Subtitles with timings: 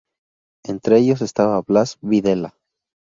[0.65, 2.55] Entre ellos estaba Blas Videla.